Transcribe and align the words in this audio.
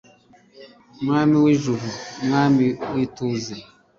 mwami 1.03 1.35
w'ijuru, 1.43 1.87
mwami 2.25 2.65
w'ituze 2.93 3.53